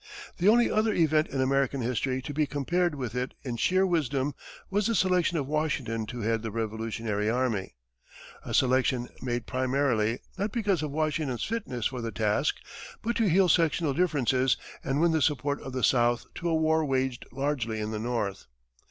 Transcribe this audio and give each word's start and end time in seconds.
The 0.37 0.47
only 0.49 0.67
other 0.67 0.93
event 0.95 1.27
in 1.27 1.41
American 1.41 1.79
history 1.81 2.23
to 2.23 2.33
be 2.33 2.47
compared 2.47 2.95
with 2.95 3.13
it 3.13 3.35
in 3.43 3.55
sheer 3.57 3.85
wisdom 3.85 4.33
was 4.71 4.87
the 4.87 4.95
selection 4.95 5.37
of 5.37 5.45
Washington 5.45 6.07
to 6.07 6.21
head 6.21 6.41
the 6.41 6.49
Revolutionary 6.49 7.29
army 7.29 7.75
a 8.43 8.51
selection 8.51 9.09
made 9.21 9.45
primarily, 9.45 10.17
not 10.39 10.51
because 10.51 10.81
of 10.81 10.89
Washington's 10.89 11.43
fitness 11.43 11.85
for 11.85 12.01
the 12.01 12.11
task, 12.11 12.55
but 13.03 13.15
to 13.17 13.29
heal 13.29 13.47
sectional 13.47 13.93
differences 13.93 14.57
and 14.83 14.99
win 14.99 15.11
the 15.11 15.21
support 15.21 15.61
of 15.61 15.71
the 15.71 15.83
South 15.83 16.25
to 16.33 16.49
a 16.49 16.55
war 16.55 16.83
waged 16.83 17.27
largely 17.31 17.79
in 17.79 17.91
the 17.91 17.99
North. 17.99 18.47